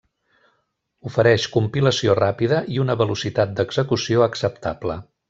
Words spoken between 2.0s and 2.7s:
ràpida